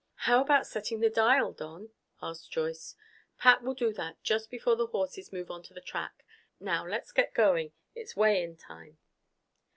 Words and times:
"How 0.25 0.41
about 0.41 0.65
setting 0.65 0.99
the 0.99 1.11
dial, 1.11 1.51
Don?" 1.53 1.91
asked 2.23 2.51
Joyce. 2.51 2.95
"Pat 3.37 3.61
will 3.61 3.75
do 3.75 3.93
that 3.93 4.17
just 4.23 4.49
before 4.49 4.75
the 4.75 4.87
horses 4.87 5.31
move 5.31 5.51
onto 5.51 5.75
the 5.75 5.79
track. 5.79 6.25
Now 6.59 6.83
let's 6.87 7.11
get 7.11 7.35
going. 7.35 7.73
It's 7.93 8.15
weigh 8.15 8.41
in 8.41 8.57
time." 8.57 8.97